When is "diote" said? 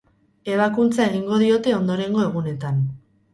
1.43-1.75